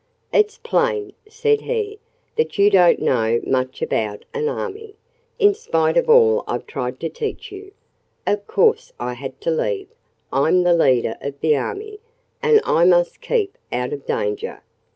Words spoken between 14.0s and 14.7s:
danger.